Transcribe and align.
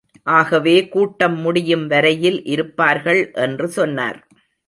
ஆகவே 0.27 0.87
கூட்டம் 0.87 1.35
முடியும் 1.35 1.87
வரையில் 1.87 2.43
இருப்பார்கள் 2.43 3.31
என்று 3.37 3.67
சொன்னார். 3.69 4.19